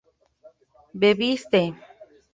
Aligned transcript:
bebiste 0.99 1.61